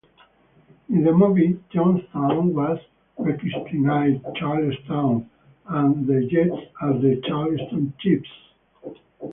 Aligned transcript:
In 0.89 1.03
the 1.03 1.11
movie, 1.11 1.59
Johnstown 1.71 2.55
was 2.55 2.79
rechristened 3.19 4.25
"Charlestown" 4.35 5.29
and 5.67 6.07
the 6.07 6.25
Jets 6.25 6.59
as 6.81 6.99
the 7.03 7.21
Charlestown 7.23 7.93
Chiefs. 7.99 8.29